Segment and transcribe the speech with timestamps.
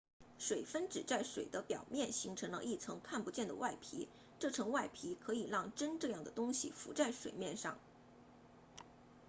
[0.39, 7.77] 水分子在水的表面形成了一层看不见的外皮这层外皮可以让针这样的东西浮在水面上